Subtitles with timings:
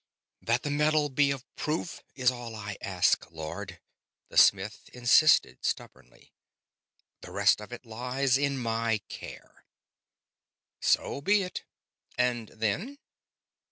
[0.41, 3.79] "That the metal be of proof is all I ask, Lord,"
[4.29, 6.33] the smith insisted, stubbornly.
[7.19, 9.63] "The rest of it lies in my care."
[10.79, 11.65] "So be it.
[12.17, 12.97] And then?"